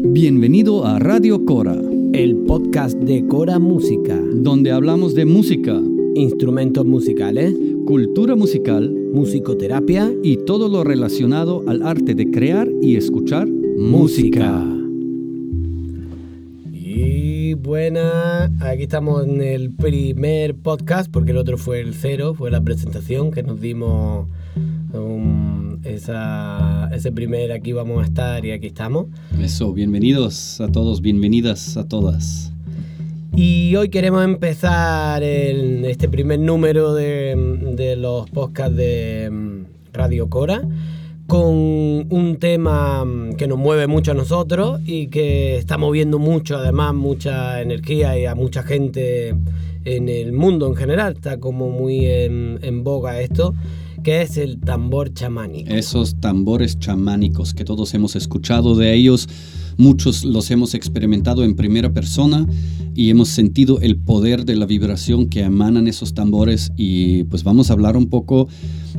[0.00, 1.76] Bienvenido a Radio Cora,
[2.12, 5.76] el podcast de Cora Música, donde hablamos de música,
[6.14, 7.52] instrumentos musicales,
[7.84, 14.64] cultura musical, musicoterapia y todo lo relacionado al arte de crear y escuchar música.
[16.72, 22.52] Y buena, aquí estamos en el primer podcast, porque el otro fue el cero, fue
[22.52, 24.28] la presentación que nos dimos
[24.94, 25.37] um,
[25.98, 29.06] esa, ese primer aquí vamos a estar y aquí estamos.
[29.40, 32.52] Eso, bienvenidos a todos, bienvenidas a todas.
[33.34, 37.34] Y hoy queremos empezar el, este primer número de,
[37.74, 40.62] de los podcasts de mm, Radio Cora
[41.26, 41.54] con
[42.10, 46.94] un tema mm, que nos mueve mucho a nosotros y que está moviendo mucho, además,
[46.94, 49.34] mucha energía y a mucha gente
[49.84, 51.14] en el mundo en general.
[51.14, 53.54] Está como muy en, en boga esto,
[54.02, 55.70] que es el tambor chamánico.
[55.70, 59.28] Esos tambores chamánicos que todos hemos escuchado de ellos,
[59.76, 62.46] muchos los hemos experimentado en primera persona
[62.94, 67.70] y hemos sentido el poder de la vibración que emanan esos tambores y pues vamos
[67.70, 68.48] a hablar un poco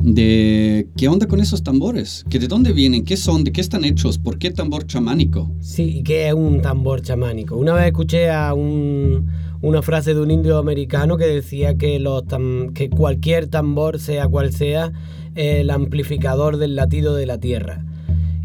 [0.02, 3.84] de qué onda con esos tambores, que de dónde vienen, qué son, de qué están
[3.84, 5.50] hechos, por qué tambor chamánico.
[5.60, 7.56] Sí, ¿qué es un tambor chamánico?
[7.56, 9.26] Una vez escuché a un,
[9.62, 14.26] una frase de un indio americano que decía que, los tam, que cualquier tambor, sea
[14.28, 14.92] cual sea,
[15.34, 17.84] el amplificador del latido de la tierra.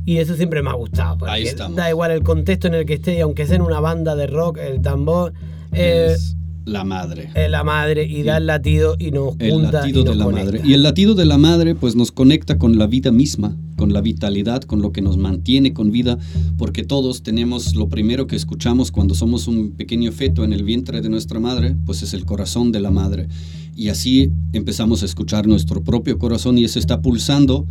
[0.05, 1.25] Y eso siempre me ha gustado.
[1.25, 1.75] Ahí estamos.
[1.75, 4.27] Da igual el contexto en el que esté, y aunque sea en una banda de
[4.27, 5.33] rock, el tambor
[5.71, 6.35] eh, es
[6.65, 7.29] la madre.
[7.33, 10.19] es la madre y da el latido y nos El junta latido y nos de
[10.19, 10.51] la conecta.
[10.51, 10.61] madre.
[10.63, 14.01] Y el latido de la madre pues nos conecta con la vida misma, con la
[14.01, 16.17] vitalidad, con lo que nos mantiene con vida,
[16.57, 21.01] porque todos tenemos lo primero que escuchamos cuando somos un pequeño feto en el vientre
[21.01, 23.27] de nuestra madre, pues es el corazón de la madre.
[23.75, 27.65] Y así empezamos a escuchar nuestro propio corazón y ese está pulsando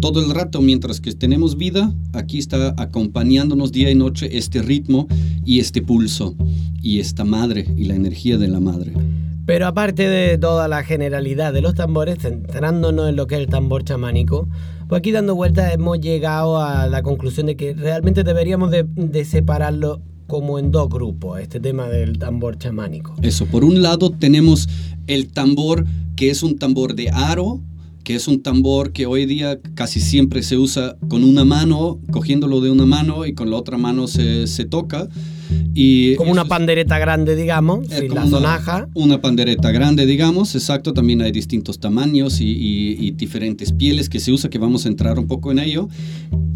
[0.00, 5.06] todo el rato mientras que tenemos vida, aquí está acompañándonos día y noche este ritmo
[5.44, 6.34] y este pulso
[6.82, 8.92] y esta madre y la energía de la madre.
[9.46, 13.46] Pero aparte de toda la generalidad de los tambores, centrándonos en lo que es el
[13.46, 14.48] tambor chamánico,
[14.88, 19.24] pues aquí dando vueltas hemos llegado a la conclusión de que realmente deberíamos de, de
[19.24, 23.14] separarlo como en dos grupos, este tema del tambor chamánico.
[23.22, 24.68] Eso, por un lado tenemos
[25.06, 27.60] el tambor que es un tambor de aro,
[28.02, 32.60] que es un tambor que hoy día casi siempre se usa con una mano, cogiéndolo
[32.60, 35.08] de una mano y con la otra mano se, se toca.
[35.74, 38.88] Y Como una pandereta grande, digamos, sin la una- sonaja.
[38.94, 40.92] Una pandereta grande, digamos, exacto.
[40.94, 44.88] También hay distintos tamaños y, y- y diferentes pieles que se usa, que vamos a
[44.88, 45.88] entrar un poco en ello.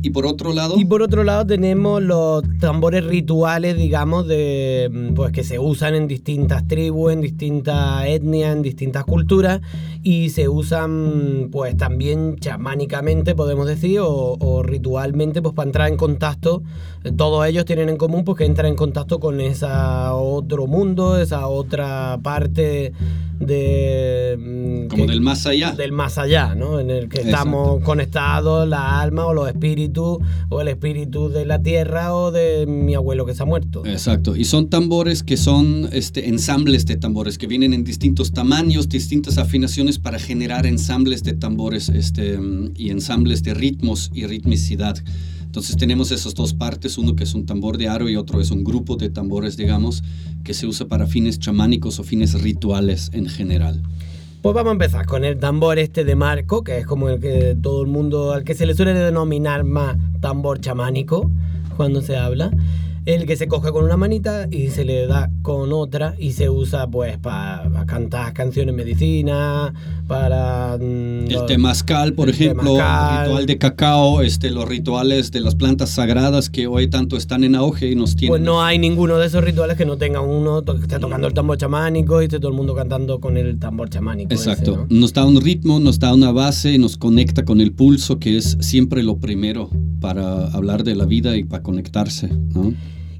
[0.02, 5.12] Y por otro lado, Y por otro lado tenemos los tambores rituales, digamos, de mm,
[5.14, 9.60] pues que se usan en distintas tribus, en distintas etnias, en distintas culturas
[10.02, 15.98] y se usan pues también chamánicamente, podemos decir, o, o ritualmente, pues para entrar en
[15.98, 16.62] contacto.
[17.16, 21.46] Todos ellos tienen en común pues que entran en contacto con esa otro mundo, esa
[21.48, 22.92] otra parte
[23.38, 25.72] de mm, como que- del más allá.
[25.72, 26.78] del más allá, ¿no?
[26.78, 27.28] En el que Exacto.
[27.36, 30.18] estamos conectados, la alma o los espíritus,
[30.50, 33.82] o el espíritu de la tierra o de mi abuelo que se ha muerto.
[33.86, 38.90] Exacto, y son tambores que son este, ensambles de tambores que vienen en distintos tamaños,
[38.90, 42.38] distintas afinaciones para generar ensambles de tambores este,
[42.76, 44.98] y ensambles de ritmos y ritmicidad.
[45.50, 48.52] Entonces tenemos esas dos partes, uno que es un tambor de aro y otro es
[48.52, 50.04] un grupo de tambores, digamos,
[50.44, 53.82] que se usa para fines chamánicos o fines rituales en general.
[54.42, 57.56] Pues vamos a empezar con el tambor este de marco, que es como el que
[57.60, 61.28] todo el mundo, al que se le suele denominar más tambor chamánico
[61.76, 62.52] cuando se habla.
[63.06, 66.50] El que se coge con una manita y se le da con otra y se
[66.50, 69.72] usa pues para cantar canciones medicina,
[70.06, 70.76] para...
[70.78, 73.16] mm, El los- temazcal, por el ejemplo, temazcal.
[73.20, 77.42] el ritual de cacao, este, los rituales de las plantas sagradas que hoy tanto están
[77.42, 78.32] en auge y nos tienen...
[78.32, 81.32] Pues no hay ninguno de esos rituales que no tenga uno que esté tocando el
[81.34, 84.32] tambor chamánico y esté todo el mundo cantando con el tambor chamánico.
[84.34, 84.86] ese, Exacto.
[84.90, 85.00] ¿no?
[85.00, 88.58] Nos da un ritmo, nos da una base, nos conecta con el pulso, que es
[88.60, 92.74] siempre lo primero para hablar de la vida y para conectarse, ¿no?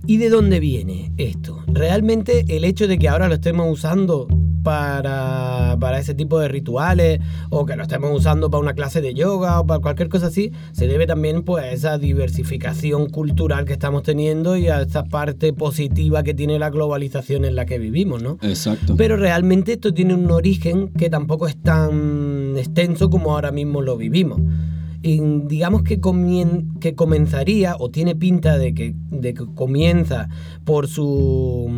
[0.06, 1.62] ¿Y de dónde viene esto?
[1.67, 4.27] Realmente el hecho de que ahora lo estemos usando
[4.62, 9.15] para, para ese tipo de rituales o que lo estemos usando para una clase de
[9.15, 13.73] yoga o para cualquier cosa así, se debe también pues a esa diversificación cultural que
[13.73, 18.23] estamos teniendo y a esa parte positiva que tiene la globalización en la que vivimos,
[18.23, 18.38] ¿no?
[18.43, 18.97] Exacto.
[18.97, 23.97] Pero realmente esto tiene un origen que tampoco es tan extenso como ahora mismo lo
[23.97, 24.41] vivimos.
[25.02, 26.00] Digamos que,
[26.81, 30.29] que comenzaría o tiene pinta de que, de que comienza
[30.64, 31.69] por su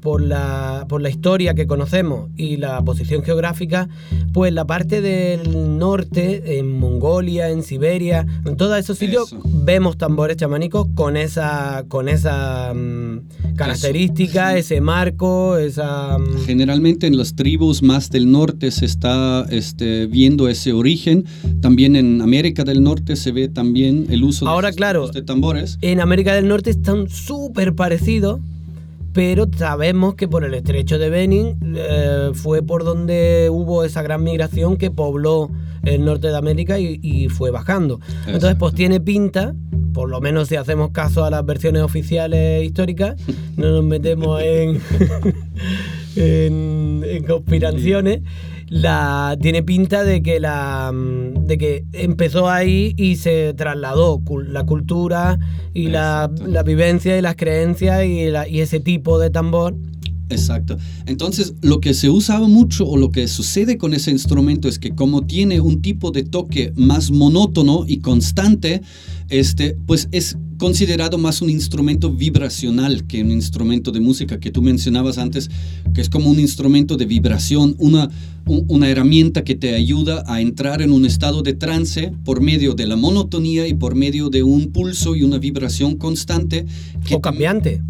[0.00, 3.88] por la, por la historia que conocemos y la posición geográfica,
[4.32, 10.36] pues la parte del norte, en Mongolia, en Siberia, en todos esos sitios vemos tambores
[10.36, 16.18] chamánicos con esa, con esa mm, característica, ese marco, esa...
[16.18, 21.24] Mm, Generalmente en las tribus más del norte se está este, viendo ese origen,
[21.60, 25.78] también en América del Norte se ve también el uso Ahora, claro, de tambores.
[25.80, 28.40] En América del Norte están súper parecidos
[29.12, 34.22] pero sabemos que por el estrecho de Benin eh, fue por donde hubo esa gran
[34.22, 35.50] migración que pobló
[35.82, 38.00] el norte de América y, fue bajando.
[38.26, 39.54] Entonces, pues tiene pinta,
[39.94, 43.16] por lo menos si hacemos caso a las versiones oficiales históricas,
[43.56, 44.40] no nos metemos
[46.16, 48.20] en, en conspiraciones
[48.70, 54.64] la tiene pinta de que la mm, de que empezó ahí y se trasladó la
[54.64, 55.38] cultura
[55.74, 59.74] y la, la, vivencia y las creencias y, y ese tipo de tambor
[60.30, 60.78] Exacto.
[61.06, 64.94] Entonces, lo que se usaba mucho o lo que sucede con ese instrumento es que
[64.94, 68.80] como tiene un tipo de toque más monótono y constante,
[69.30, 74.60] este, pues es considerado más un instrumento vibracional que un instrumento de música que tú
[74.60, 75.50] mencionabas antes,
[75.94, 78.10] que es como un instrumento de vibración, una,
[78.44, 82.86] una herramienta que te ayuda a entrar en un estado de trance por medio de
[82.86, 86.66] la monotonía y por medio de un pulso y una vibración constante.
[87.10, 87.80] o cambiante.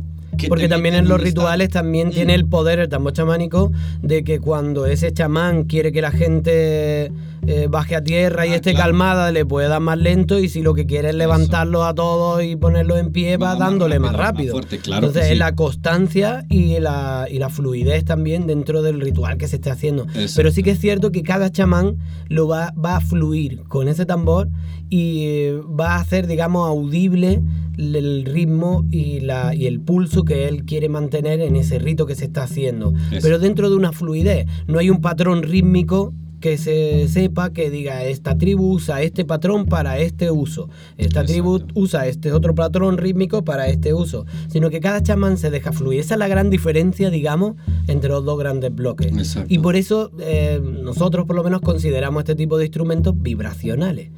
[0.48, 2.12] Porque también en los rituales también mm.
[2.12, 7.10] tiene el poder el tambor chamánico de que cuando ese chamán quiere que la gente
[7.50, 10.62] eh, baje a tierra y ah, esté calmada, le puede dar más lento y si
[10.62, 14.60] lo que quiere es levantarlos a todos y ponerlos en pie, va, dándole más rápido.
[14.60, 19.56] Entonces es la constancia y la, y la fluidez también dentro del ritual que se
[19.56, 20.06] esté haciendo.
[20.36, 21.96] Pero sí que es cierto que cada chamán
[22.28, 24.48] lo va, va a fluir con ese tambor
[24.88, 27.42] y eh, va a hacer, digamos, audible
[27.78, 32.14] el ritmo y, la, y el pulso que él quiere mantener en ese rito que
[32.14, 32.92] se está haciendo.
[33.22, 38.04] Pero dentro de una fluidez, no hay un patrón rítmico que se sepa que diga
[38.04, 43.44] esta tribu usa este patrón para este uso, esta tribu usa este otro patrón rítmico
[43.44, 46.00] para este uso, sino que cada chamán se deja fluir.
[46.00, 47.56] Esa es la gran diferencia, digamos,
[47.86, 49.36] entre los dos grandes bloques.
[49.48, 54.10] Y por eso eh, nosotros por lo menos consideramos este tipo de instrumentos vibracionales.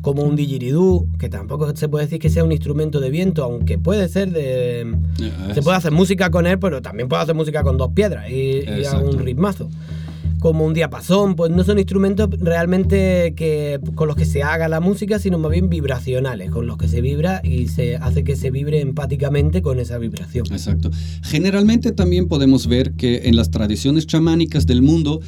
[0.00, 3.78] Como un didgeridoo, que tampoco se puede decir que sea un instrumento de viento, aunque
[3.78, 4.96] puede ser de...
[5.52, 8.60] se puede hacer música con él, pero también puede hacer música con dos piedras y,
[8.60, 9.68] y un ritmazo
[10.38, 14.80] como un diapasón, pues no son instrumentos realmente que, con los que se haga la
[14.80, 18.50] música, sino más bien vibracionales, con los que se vibra y se hace que se
[18.50, 20.46] vibre empáticamente con esa vibración.
[20.50, 20.90] Exacto.
[21.22, 25.20] Generalmente también podemos ver que en las tradiciones chamánicas del mundo,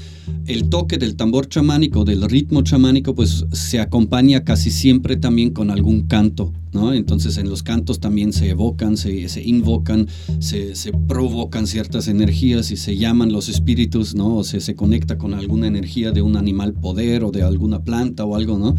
[0.46, 5.70] el toque del tambor chamánico, del ritmo chamánico, pues se acompaña casi siempre también con
[5.70, 6.52] algún canto.
[6.72, 6.93] ¿No?
[6.93, 10.06] Entonces en los cantos también se evocan, se, se invocan,
[10.38, 14.37] se, se, provocan ciertas energías y se llaman los espíritus, ¿no?
[14.37, 18.25] O se, se conecta con alguna energía de un animal poder o de alguna planta
[18.25, 18.76] o algo, ¿no?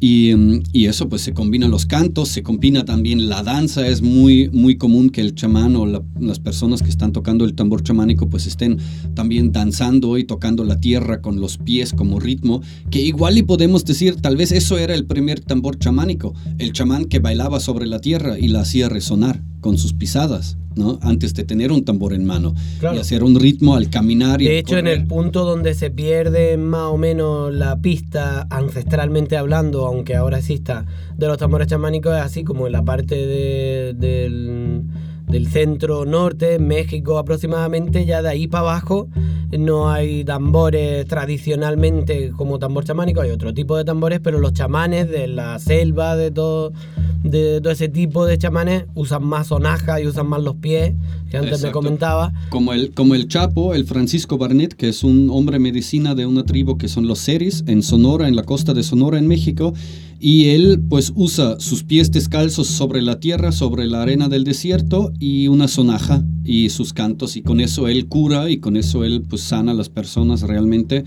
[0.00, 4.48] Mm, y, eso pues se combina los cantos, se combina también la danza, es muy,
[4.50, 8.46] muy común que el chamán o las personas que están tocando el tambor chamánico pues
[8.46, 8.78] estén
[9.14, 13.84] también danzando y tocando la tierra con los pies como ritmo, que igual y podemos
[13.84, 18.00] decir tal vez eso era el primer tambor chamánico, el chamán que bailaba sobre la
[18.00, 20.56] tierra y la hacía resonar con sus pisadas.
[21.00, 24.40] Antes de tener un tambor en mano y hacer un ritmo al caminar.
[24.40, 29.36] Y de hecho, en el punto donde se pierde más o menos la pista ancestralmente
[29.36, 33.16] hablando, aunque ahora exista, de los tambores chamánicos, es así como en la parte
[33.94, 34.84] del,
[35.28, 39.08] del centro norte, México aproximadamente, ya de ahí para abajo
[39.56, 45.08] no hay tambores tradicionalmente como tambor chamánico, hay otro tipo de tambores, pero los chamanes
[45.08, 46.72] de la selva, de todo
[47.22, 50.94] de todo ese tipo de chamanes usan más sonaja y usan más los pies,
[51.30, 52.32] que antes me comentaba.
[52.48, 56.44] Como el, como el Chapo, el Francisco Barnett, que es un hombre medicina de una
[56.44, 59.74] tribu que son los Seris, en Sonora, en la costa de Sonora, en México,
[60.20, 65.12] y él pues usa sus pies descalzos sobre la tierra, sobre la arena del desierto
[65.18, 69.22] y una sonaja y sus cantos, y con eso él cura y con eso él
[69.28, 71.04] pues sana a las personas realmente,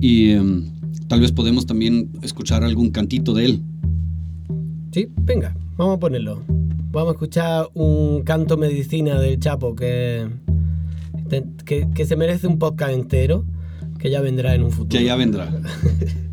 [0.00, 0.64] y em,
[1.08, 3.62] tal vez podemos también escuchar algún cantito de él.
[4.92, 6.42] Sí, venga, vamos a ponerlo.
[6.90, 10.26] Vamos a escuchar un canto medicina del Chapo que,
[11.64, 13.46] que, se merece un podcast entero,
[13.98, 14.98] que ya vendrá en un futuro.
[14.98, 15.50] Que ya vendrá.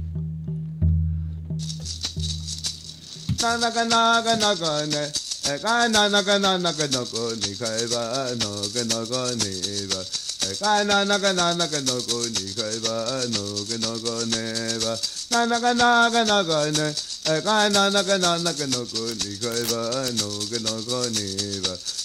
[3.42, 5.12] ななかなかなかね
[5.48, 10.04] えかななかななかのこにかえばのけのこにば
[10.44, 15.00] えかななかななかのこにかえばのけのこねば
[15.32, 16.92] ななかなかなかね
[17.32, 21.80] えかななかななかのこにかえばのけのこにば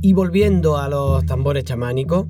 [0.00, 2.26] Y volviendo a los tambores chamánicos,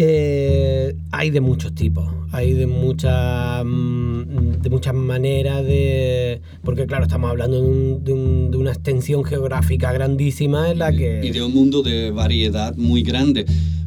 [0.00, 7.02] eh, hay de muchos tipos, hay de muchas mm, de muchas maneras de porque claro
[7.02, 11.30] estamos hablando de, un- de un- de una extensión geográfica grandísima en la que y
[11.30, 13.44] de un mundo de variedad muy grande.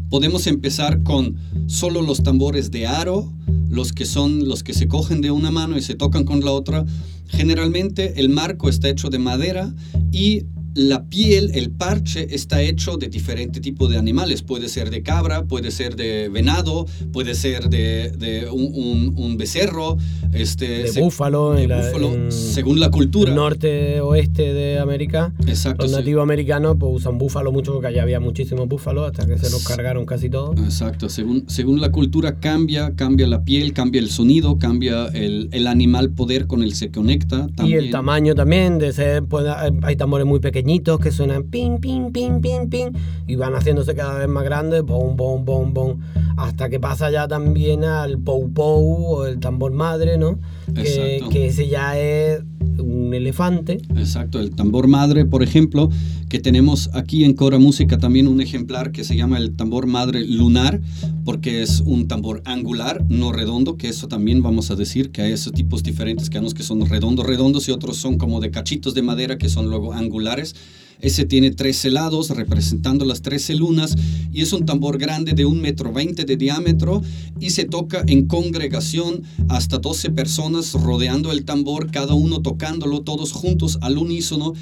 [0.10, 1.38] Podemos empezar con
[1.68, 3.32] solo los tambores de aro,
[3.70, 6.52] los que son los que se cogen de una mano y se tocan con la
[6.52, 6.84] otra.
[7.30, 9.74] Generalmente el marco está hecho de madera
[10.12, 14.42] y la piel, el parche, está hecho de diferente tipo de animales.
[14.42, 19.38] Puede ser de cabra, puede ser de venado, puede ser de, de un, un- un
[19.38, 19.98] becerro,
[20.34, 23.34] este, de búfalo, de en la- búfalo, en según la cultura.
[23.34, 25.34] norte oeste de América.
[25.48, 25.84] Exacto.
[25.84, 25.98] Los sí.
[25.98, 29.64] nativos americanos pues usan búfalo mucho porque allá había muchísimos búfalos hasta que se los
[29.66, 30.58] cargaron casi todos.
[30.60, 35.68] Exacto, según, según la cultura cambia, cambia la piel, cambia el sonido, cambia el, el
[35.68, 37.48] animal poder con el se conecta.
[37.50, 37.80] Y También.
[37.80, 39.46] el tamaño también, de ser, pues,
[39.84, 42.92] hay tambores muy pequeñitos que suenan ping, ping, ping, ping, ping,
[43.26, 46.00] y van haciéndose cada vez más grandes, bom, bom, bom, bom,
[46.38, 50.38] hasta que pasa ya también al pou pou o el tambor madre, ¿no?
[50.76, 52.44] Que, que ese ya es
[52.80, 53.82] un elefante.
[53.96, 55.90] Exacto, el tambor madre, por ejemplo,
[56.30, 60.26] que tenemos aquí en Cora Música también un ejemplar que se llama el tambor madre
[60.26, 60.82] lunar,
[61.26, 65.34] porque es un tambor angular, no redondo, que eso también vamos a decir, que hay
[65.34, 68.52] esos tipos diferentes, que hay unos que son redondos, redondos y otros son como de
[68.52, 70.56] cachitos de madera que son luego angulares.
[71.02, 73.96] Ese tiene 13 lados representando las 13 lunas
[74.32, 77.02] y es un tambor grande de un metro 20 de diámetro
[77.40, 83.32] y se toca en congregación hasta 12 personas rodeando el tambor, cada uno tocándolo todos
[83.32, 84.54] juntos al unísono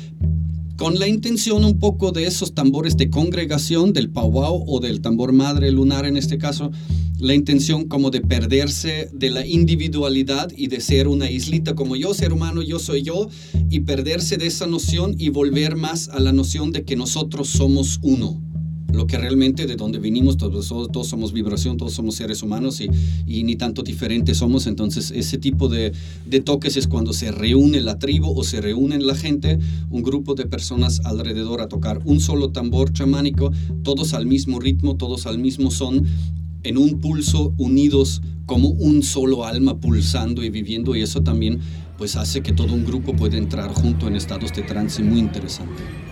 [0.77, 5.33] con la intención un poco de esos tambores de congregación, del powwow o del tambor
[5.33, 6.71] madre lunar en este caso,
[7.19, 12.13] la intención como de perderse de la individualidad y de ser una islita como yo,
[12.13, 13.27] ser humano, yo soy yo,
[13.69, 17.99] y perderse de esa noción y volver más a la noción de que nosotros somos
[18.01, 18.41] uno.
[18.93, 22.89] Lo que realmente de donde vinimos, todos, todos somos vibración, todos somos seres humanos y,
[23.27, 24.65] y ni tanto diferentes somos.
[24.65, 25.91] Entonces, ese tipo de,
[26.25, 29.59] de toques es cuando se reúne la tribu o se reúne la gente,
[29.91, 33.51] un grupo de personas alrededor a tocar un solo tambor chamánico,
[33.83, 36.05] todos al mismo ritmo, todos al mismo son,
[36.63, 40.95] en un pulso, unidos como un solo alma pulsando y viviendo.
[40.95, 41.59] Y eso también
[41.97, 46.08] pues hace que todo un grupo pueda entrar junto en estados de trance muy interesante.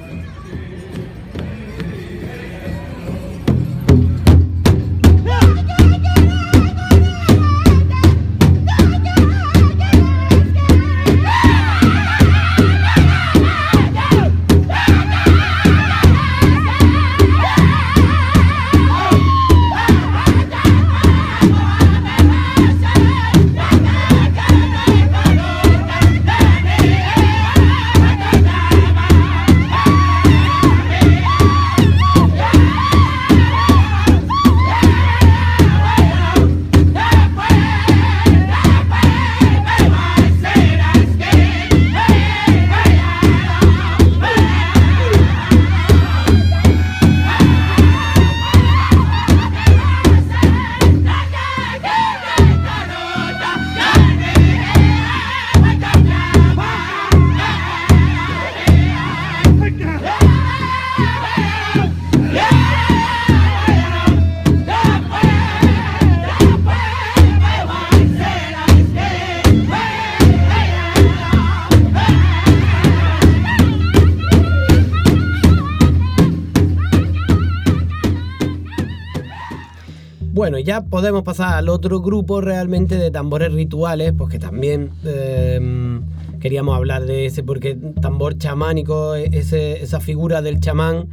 [80.37, 85.99] Bueno, ya podemos pasar al otro grupo realmente de tambores rituales, pues que también eh,
[86.39, 91.07] queríamos hablar de ese porque tambor chamánico, ese, esa figura del chamán,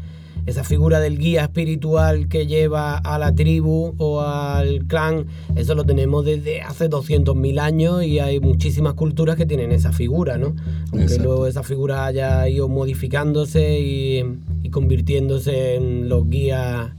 [0.45, 5.25] esa figura del guía espiritual que lleva a la tribu o al clan,
[5.57, 10.37] eso lo tenemos desde hace 200.000 años y hay muchísimas culturas que tienen esa figura,
[10.37, 10.55] ¿no?
[10.93, 11.25] Aunque Exacto.
[11.25, 14.23] luego esa figura haya ido modificándose y,
[14.63, 16.91] y convirtiéndose en los guías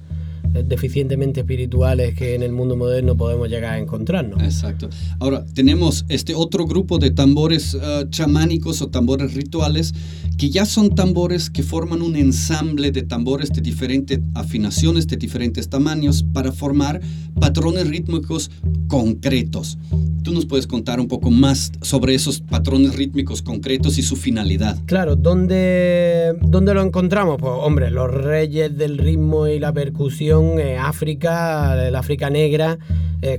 [0.64, 4.42] deficientemente espirituales que en el mundo moderno podemos llegar a encontrarnos.
[4.42, 4.90] Exacto.
[5.20, 9.94] Ahora, tenemos este otro grupo de tambores ah, chamánicos o tambores rituales
[10.38, 15.70] que ya son tambores que forman un ensamble de tambores de diferentes afinaciones, de diferentes
[15.70, 17.02] tamaños, para formar
[17.40, 18.52] patrones rítmicos
[18.88, 19.78] concretos.
[20.24, 24.78] Tú nos puedes contar un poco más sobre esos patrones rítmicos concretos y su finalidad.
[24.86, 27.38] Claro, ¿dónde, ¿dónde lo encontramos?
[27.40, 32.78] Pues hombre, los reyes del ritmo y la percusión, eh, África, el África negra,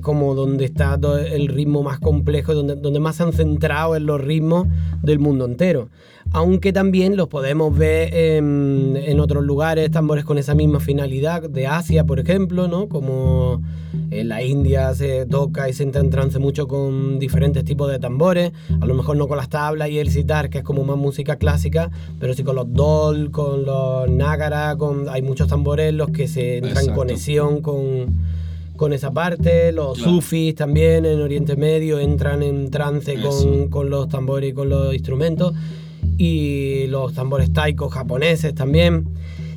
[0.00, 0.98] como donde está
[1.30, 4.66] el ritmo más complejo, donde, donde más se han centrado en los ritmos
[5.00, 5.90] del mundo entero.
[6.32, 11.68] Aunque también los podemos ver en, en otros lugares, tambores con esa misma finalidad, de
[11.68, 12.88] Asia, por ejemplo, ¿no?
[12.88, 13.62] Como
[14.10, 17.98] en la India se toca y se entra en trance mucho con diferentes tipos de
[17.98, 20.96] tambores, a lo mejor no con las tablas y el sitar, que es como más
[20.96, 26.10] música clásica, pero sí con los dol, con los nágara, con, hay muchos tambores los
[26.10, 26.95] que se entra en Exacto.
[26.96, 28.16] Conexión con,
[28.76, 30.12] con esa parte, los Claro.
[30.14, 34.92] sufis también en Oriente Medio entran en trance con, con los tambores y con los
[34.94, 35.54] instrumentos,
[36.18, 39.04] y los tambores taikos japoneses también.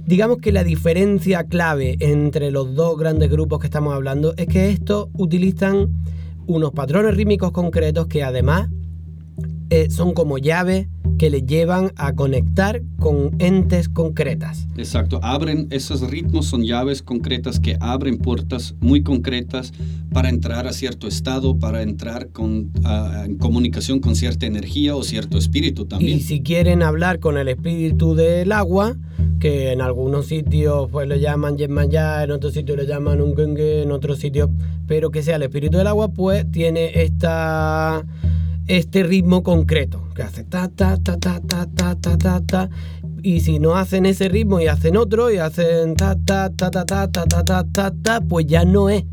[0.05, 4.69] Digamos que la diferencia clave entre los dos grandes grupos que estamos hablando es que
[4.69, 5.87] estos utilizan
[6.47, 8.69] unos patrones rítmicos concretos que además
[9.69, 10.87] eh, son como llaves
[11.19, 14.67] que les llevan a conectar con entes concretas.
[14.77, 19.73] Exacto, abren esos ritmos, son llaves concretas que abren puertas muy concretas
[20.13, 22.71] para entrar a cierto estado, para entrar con,
[23.25, 26.17] en comunicación con cierta energía o cierto espíritu también.
[26.17, 28.95] Y si quieren hablar con el espíritu del agua,
[29.41, 33.91] que en algunos sitios pues lo llaman Yemaya, en otros sitios lo llaman Ungengue, en
[33.91, 34.49] otros sitios,
[34.87, 38.05] pero que sea el espíritu del agua, pues tiene esta
[38.69, 42.69] este ritmo concreto, que hace ta ta ta ta ta ta ta ta ta
[43.23, 46.85] y si no hacen ese ritmo y hacen otro y hacen ta ta ta ta
[46.85, 49.03] ta ta ta ta ta ta, pues ya no es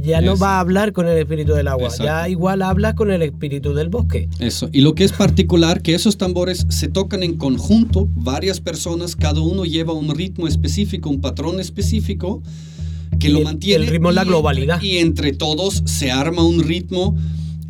[0.00, 0.42] ya no Eso.
[0.42, 2.30] va a hablar con el espíritu del agua, ya Exacto.
[2.30, 4.28] igual hablas con el espíritu del bosque.
[4.40, 4.68] Eso.
[4.72, 9.40] Y lo que es particular, que esos tambores se tocan en conjunto, varias personas, cada
[9.40, 12.42] uno lleva un ritmo específico, un patrón específico
[13.20, 13.84] que Y lo el- mantiene.
[13.84, 14.82] el ritmo es la globalidad.
[14.82, 17.16] y entre todos se arma un ritmo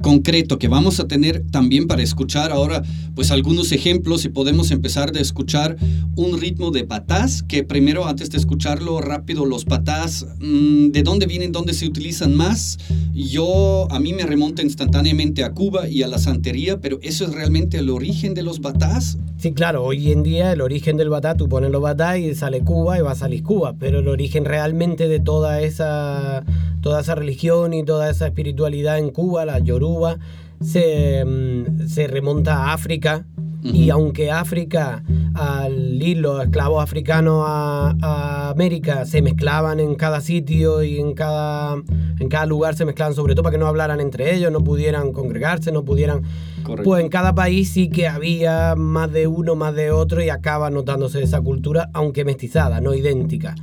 [0.02, 2.82] concreto que vamos a tener también para escuchar ahora
[3.14, 5.76] pues algunos ejemplos y podemos empezar de escuchar
[6.16, 11.26] un ritmo de patás que primero antes de escucharlo rápido los patás mm, de dónde
[11.26, 12.78] vienen dónde se utilizan más
[13.14, 17.32] yo a mí me remonta instantáneamente a Cuba y a la santería pero eso es
[17.32, 21.36] realmente el origen de los batás Sí, claro, hoy en día el origen del batá,
[21.36, 24.44] tú pones los batá y sale Cuba y va a salir Cuba, pero el origen
[24.44, 26.44] realmente de toda esa,
[26.82, 30.18] toda esa religión y toda esa espiritualidad en Cuba, la Yoruba,
[30.60, 33.24] se, mm, se remonta a África.
[33.64, 40.20] Y aunque África, al ir los esclavos africanos a, a América, se mezclaban en cada
[40.20, 41.76] sitio y en cada,
[42.18, 45.12] en cada lugar se mezclaban, sobre todo para que no hablaran entre ellos, no pudieran
[45.12, 46.22] congregarse, no pudieran.
[46.62, 46.84] Correcto.
[46.84, 50.70] Pues en cada país sí que había más de uno, más de otro y acaba
[50.70, 53.56] notándose esa cultura, aunque mestizada, no idéntica.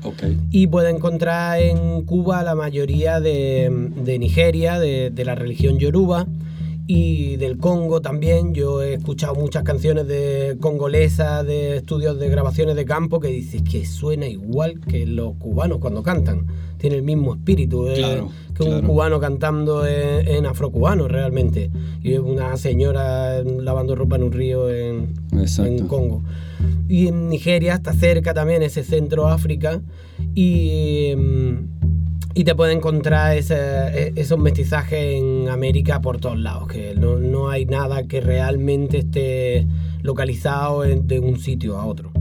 [0.51, 6.27] Y puede encontrar en Cuba la mayoría de, de Nigeria, de, de la religión yoruba
[6.91, 8.55] y del Congo también.
[8.55, 13.61] Yo he escuchado muchas canciones de congolesas, de estudios de grabaciones de campo que dices
[13.61, 16.47] que suena igual que los cubanos cuando cantan.
[16.79, 21.69] Tiene el mismo espíritu eh, Claro, que un cubano cantando en, en afrocubano realmente.
[22.01, 26.23] Y una señora lavando ropa en un río en, en Congo.
[26.87, 29.79] Y en Nigeria está cerca también ese centro África
[30.33, 31.78] y, mm,
[32.35, 37.17] y te puedes encontrar ese- e- esos mestizajes en América por todos lados, que no,
[37.17, 39.65] no hay nada que realmente esté
[40.03, 42.11] localizado de un sitio a otro.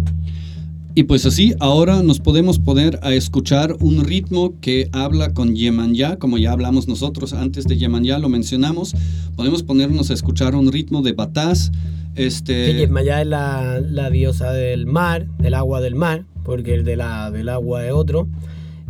[0.94, 6.16] Y pues así, ahora nos podemos poner a escuchar un ritmo que habla con Yemanya,
[6.16, 8.94] como ya hablamos nosotros antes de Yemanya, lo mencionamos.
[9.37, 11.14] Podemos ponernos a escuchar un ritmo de.
[11.14, 16.85] Que Este, Yemaya es la, la diosa del mar, del agua del mar, porque el
[16.85, 18.27] de la, del agua es otro.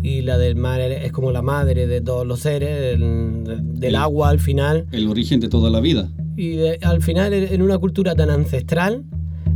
[0.02, 3.96] Y la del mar es como la madre de todos los seres, el- del El-
[3.96, 4.87] agua al final.
[4.92, 6.08] el origen de toda la vida.
[6.37, 9.04] Y de- al final, en una cultura tan ancestral,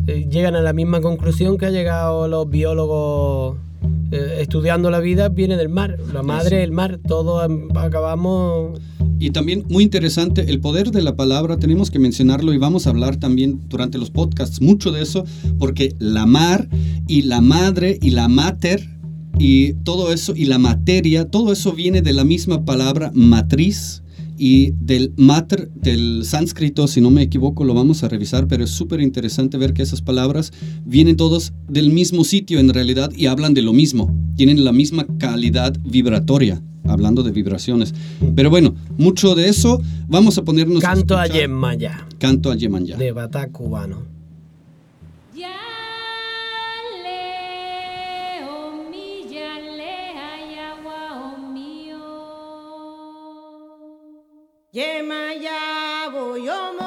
[0.09, 3.57] eh, llegan a la misma conclusión que han llegado los biólogos
[4.11, 5.97] eh, estudiando la vida, viene del mar.
[6.13, 6.65] La madre, Eso.
[6.65, 8.79] el mar, todos am- acabamos
[9.19, 12.91] Y también muy interesante el poder de la palabra, tenemos que mencionarlo y vamos a
[12.91, 15.25] hablar también durante los podcasts mucho de eso,
[15.59, 16.69] porque la mar
[17.07, 18.87] y la madre y la mater
[19.43, 24.05] y todo eso y la materia, todo eso viene de la misma palabra matriz
[24.39, 28.71] y del mater del sánscrito, si no me equivoco, lo vamos a revisar, pero es
[28.71, 30.53] súper interesante ver que esas palabras
[30.85, 35.07] vienen todos del mismo sitio en realidad y hablan de lo mismo, tienen la misma
[35.19, 37.95] calidad vibratoria hablando de vibraciones.
[38.37, 39.81] Pero bueno, mucho de eso.
[40.09, 40.83] Vamos a ponernos.
[40.83, 42.97] Canto a, escuchar Yemaya, Canto a Yemanya.
[42.97, 44.12] de Batá cubano.
[54.73, 56.82] Yemaya tumbao,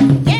[0.00, 0.37] Yeah.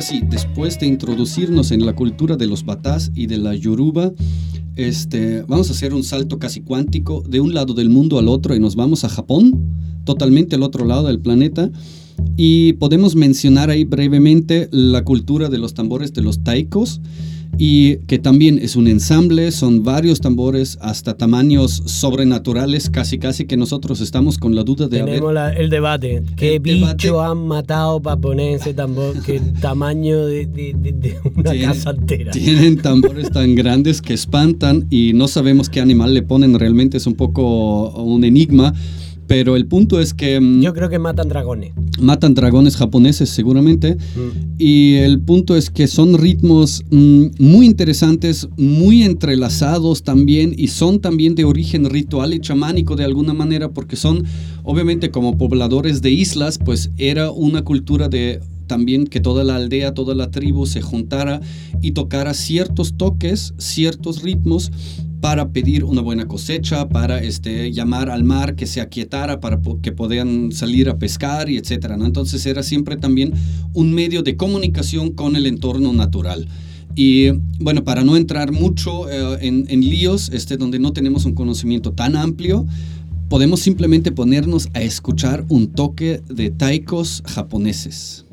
[0.00, 4.10] Ahora sí, después de introducirnos en la cultura de los batás y de la yoruba,
[4.74, 8.54] este, vamos a hacer un salto casi cuántico de un lado del mundo al otro
[8.54, 9.60] y nos vamos a Japón,
[10.04, 11.70] totalmente al otro lado del planeta.
[12.34, 17.02] Y podemos mencionar ahí brevemente la cultura de los tambores de los taikos
[17.58, 23.56] y que también es un ensamble, son varios tambores hasta tamaños sobrenaturales, casi casi que
[23.56, 26.22] nosotros estamos con la duda de haber Tenemos la- el debate.
[26.36, 29.14] ¿Qué El bicho debate- han matado para poner ese tambor?
[29.24, 32.30] ¿Qué tamaño de, de- de- de una Tienen- casa entera?
[32.32, 36.58] Tienen tambores tan grandes que espantan y no sabemos qué animal le ponen.
[36.58, 38.72] Realmente es un poco un enigma.
[39.30, 41.72] Pero el punto es que mm, Yo creo que matan dragones.
[42.00, 43.94] matan dragones japoneses seguramente.
[43.94, 44.56] Mm.
[44.58, 50.98] Y el punto es que son ritmos mm, muy interesantes, muy entrelazados también y son
[51.00, 54.24] también de origen ritual y chamánico de alguna manera porque son
[54.64, 59.94] obviamente como pobladores de islas, pues era una cultura de también que toda la aldea,
[59.94, 61.40] toda la tribu se juntara
[61.80, 64.72] y tocara ciertos toques, ciertos ritmos
[65.20, 69.92] para pedir una buena cosecha, para este, llamar al mar que se aquietara, para que
[69.92, 71.96] podían salir a pescar y etcétera.
[71.96, 72.06] ¿no?
[72.06, 73.32] Entonces era siempre también
[73.74, 76.48] un medio de comunicación con el entorno natural.
[76.96, 77.30] Y
[77.60, 81.92] bueno, para no entrar mucho eh, en, en líos, este, donde no tenemos un conocimiento
[81.92, 82.66] tan amplio,
[83.28, 88.24] podemos simplemente ponernos a escuchar un toque de taikos japoneses.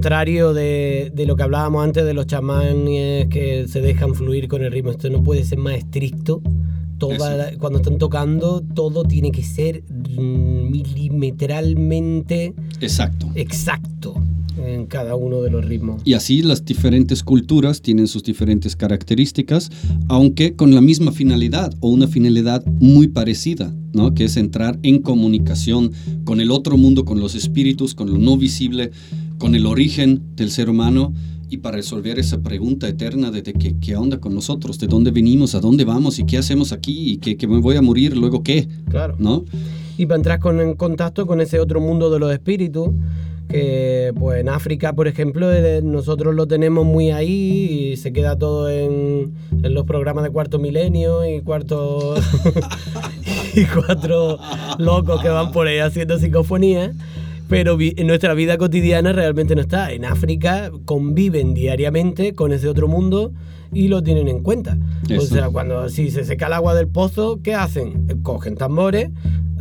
[0.00, 4.62] Contrario de, de lo que hablábamos antes de los chamanes que se dejan fluir con
[4.64, 4.92] el ritmo.
[4.92, 6.40] Esto no puede ser más estricto.
[6.96, 13.28] Toda la- cuando están tocando, todo tiene que ser milimetralmente Exacto.
[13.34, 14.14] exacto
[14.66, 16.02] en cada uno de los ritmos.
[16.04, 19.70] Y así las diferentes culturas tienen sus diferentes características,
[20.08, 24.12] aunque con la misma finalidad o una finalidad muy parecida, ¿no?
[24.14, 25.92] Que es entrar en comunicación
[26.24, 28.90] con el otro mundo, con los espíritus, con lo no visible,
[29.40, 31.14] con el origen del ser humano
[31.48, 35.10] y para resolver esa pregunta eterna de, de que, qué onda con nosotros, de dónde
[35.10, 38.16] venimos, a dónde vamos y qué hacemos aquí y que, que me voy a morir,
[38.16, 39.16] luego qué, Claro.
[39.18, 39.44] ¿no?
[39.96, 42.90] y para entrar con, en contacto con ese otro mundo de los espíritus
[43.48, 48.38] que pues en África por ejemplo eh, nosotros lo tenemos muy ahí y se queda
[48.38, 52.14] todo en, en los programas de cuarto milenio y cuarto
[53.54, 54.38] y cuatro
[54.78, 56.92] locos que van por ahí haciendo psicofonía
[57.50, 59.92] pero en nuestra vida cotidiana realmente no está.
[59.92, 63.32] En África conviven diariamente con ese otro mundo
[63.72, 64.78] y lo tienen en cuenta.
[65.10, 65.34] O Eso.
[65.34, 68.20] sea, cuando si se seca el agua del pozo, ¿qué hacen?
[68.22, 69.10] Cogen tambores,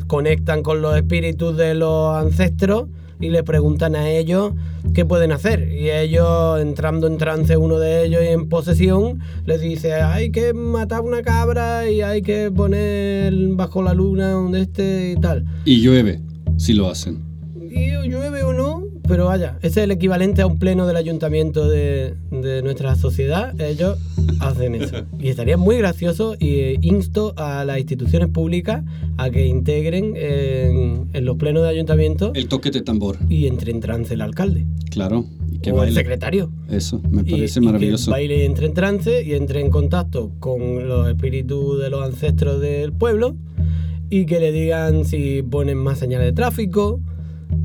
[0.05, 2.85] conectan con los espíritus de los ancestros
[3.19, 4.53] y le preguntan a ellos
[4.93, 5.71] qué pueden hacer.
[5.71, 10.53] Y ellos, entrando en trance uno de ellos y en posesión, les dice, hay que
[10.53, 15.43] matar una cabra y hay que poner bajo la luna un de este y tal.
[15.65, 16.21] Y llueve,
[16.57, 17.28] si lo hacen.
[17.71, 21.67] Y llueve o no, pero vaya, ese es el equivalente a un pleno del ayuntamiento
[21.69, 23.59] de, de nuestra sociedad.
[23.61, 23.97] Ellos
[24.39, 25.05] hacen eso.
[25.19, 28.83] Y estaría muy gracioso y eh, insto a las instituciones públicas
[29.17, 33.71] a que integren en, en los plenos de ayuntamiento El toque de tambor, y entre
[33.71, 35.25] en trance el alcalde claro.
[35.51, 36.49] Y que o el secretario.
[36.69, 38.05] Eso, me Y- parece y maravilloso.
[38.05, 42.03] Que baile y entre en trance y entre en contacto con los espíritus de los
[42.03, 43.35] ancestros del pueblo
[44.09, 46.99] y que le digan si ponen más señales de tráfico,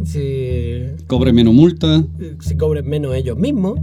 [0.04, 2.04] si Cobre menos multa.
[2.40, 3.80] si cobren menos ellos mismos.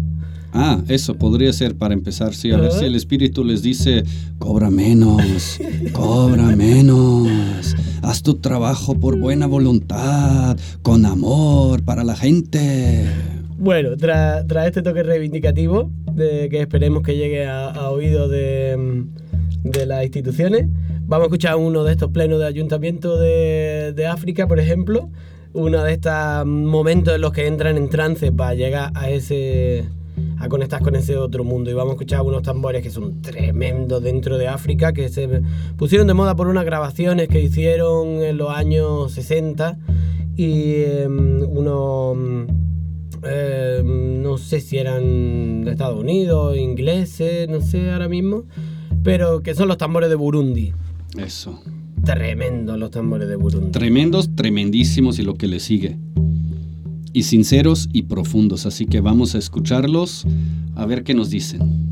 [0.53, 2.51] Ah, eso podría ser para empezar, sí.
[2.51, 4.03] A ver si el espíritu les dice,
[4.37, 5.59] cobra menos,
[5.93, 7.73] cobra menos.
[8.01, 13.05] Haz tu trabajo por buena voluntad, con amor para la gente.
[13.57, 18.75] Bueno, tras tras este toque reivindicativo, de que esperemos que llegue a, a oídos de,
[18.77, 20.67] mm, de las instituciones,
[21.05, 25.09] vamos a escuchar uno de estos plenos de ayuntamiento de, de África, por ejemplo.
[25.53, 29.85] Uno de estos momentos en los que entran en trance para llegar a ese
[30.39, 34.03] a conectar con ese otro mundo y vamos a escuchar unos tambores que son tremendos
[34.03, 35.41] dentro de África que se
[35.77, 39.77] pusieron de moda por unas grabaciones que hicieron en los años 60
[40.35, 42.47] y em, unos
[43.23, 48.45] eh, no sé si eran de Estados Unidos, ingleses, no sé ahora mismo,
[49.03, 50.73] pero que son los tambores de Burundi.
[51.17, 51.61] Eso.
[52.03, 53.71] Tremendos los tambores de Burundi.
[53.71, 55.97] Tremendos, tremendísimos y lo que le sigue.
[57.13, 58.65] Y sinceros y profundos.
[58.65, 60.25] Así que vamos a escucharlos
[60.75, 61.90] a ver qué nos dicen.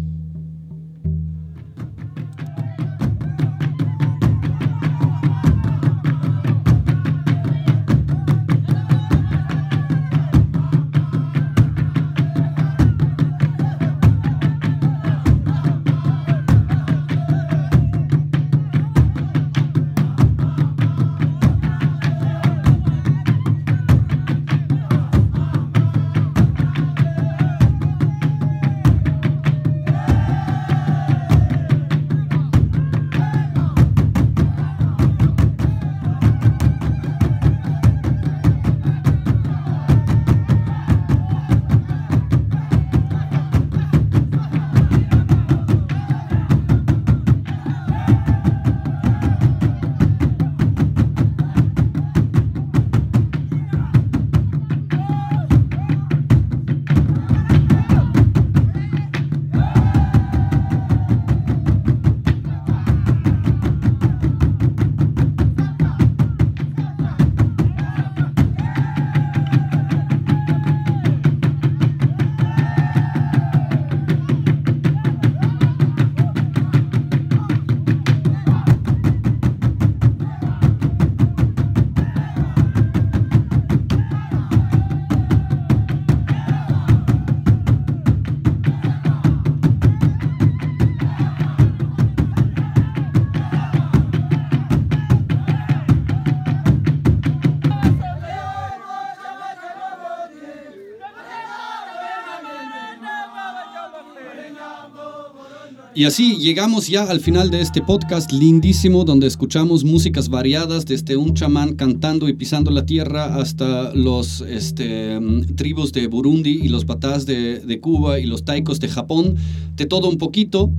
[106.00, 111.18] Y así llegamos ya al final de este podcast lindísimo donde escuchamos músicas variadas desde
[111.18, 116.70] un chamán cantando y pisando la tierra hasta los este, mm, tribus de Burundi y
[116.70, 119.36] los batás de, de Cuba y los taikos de Japón,
[119.76, 120.72] de todo un poquito.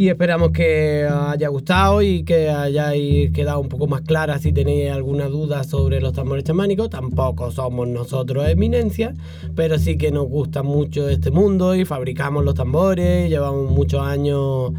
[0.00, 4.90] Y esperamos que haya gustado y que hayáis quedado un poco más clara si tenéis
[4.90, 6.88] alguna duda sobre los tambores chamánicos.
[6.88, 9.12] Tampoco somos nosotros eminencia,
[9.54, 13.28] pero sí que nos gusta mucho este mundo y fabricamos los tambores.
[13.28, 14.72] Llevamos muchos años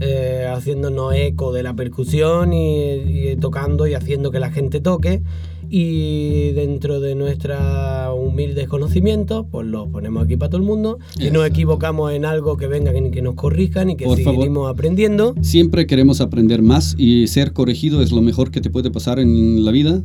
[0.00, 5.22] eh, haciéndonos eco de la percusión y, y tocando y haciendo que la gente toque.
[5.70, 10.98] Y dentro de nuestra humildes conocimientos, pues los ponemos aquí para todo el mundo.
[11.18, 14.40] Si nos equivocamos en algo, que vengan y que nos corrijan y que Por favor.
[14.40, 15.34] seguimos aprendiendo.
[15.42, 19.64] Siempre queremos aprender más y ser corregido es lo mejor que te puede pasar en
[19.64, 20.02] la vida.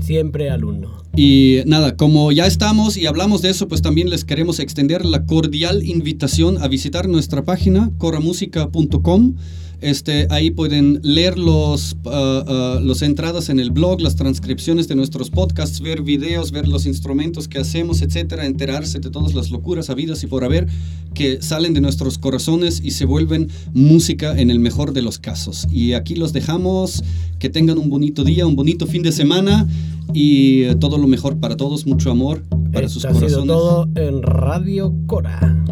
[0.00, 0.98] Siempre alumno.
[1.16, 5.26] Y nada, como ya estamos y hablamos de eso, pues también les queremos extender la
[5.26, 9.34] cordial invitación a visitar nuestra página coramusica.com.
[9.80, 14.96] Este, ahí pueden leer los, ah, ah, las entradas en el blog, las transcripciones de
[14.96, 19.88] nuestros podcasts, ver videos, ver los instrumentos que hacemos, etcétera, enterarse de todas las locuras
[19.88, 20.66] habidas y por haber
[21.14, 25.68] que salen de nuestros corazones y se vuelven música en el mejor de los casos.
[25.70, 27.04] Y aquí los dejamos,
[27.38, 29.68] que tengan un bonito día, un bonito fin de semana
[30.12, 33.46] y eh, todo lo mejor para todos, mucho amor para sus ha sido corazones.
[33.46, 35.64] todo en Radio Cora.